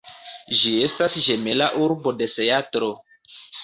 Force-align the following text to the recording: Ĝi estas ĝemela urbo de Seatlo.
Ĝi 0.61 0.71
estas 0.85 1.19
ĝemela 1.27 1.71
urbo 1.85 2.17
de 2.25 2.33
Seatlo. 2.41 2.95